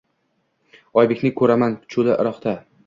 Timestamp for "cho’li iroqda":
1.95-2.61